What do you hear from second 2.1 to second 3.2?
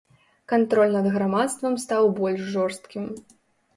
больш жорсткім.